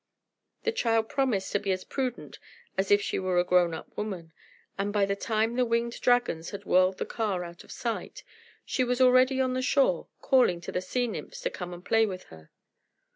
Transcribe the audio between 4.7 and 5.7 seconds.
and, by the time the